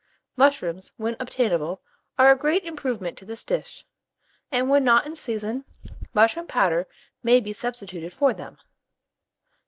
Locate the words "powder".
6.47-6.87